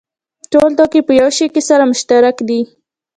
[0.51, 2.61] ټول توکي په یوه شي کې سره مشترک دي